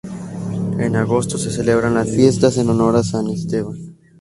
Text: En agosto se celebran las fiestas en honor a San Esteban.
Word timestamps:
En 0.79 0.95
agosto 0.95 1.37
se 1.37 1.51
celebran 1.51 1.93
las 1.93 2.09
fiestas 2.09 2.57
en 2.57 2.69
honor 2.71 2.95
a 2.95 3.03
San 3.03 3.27
Esteban. 3.29 3.97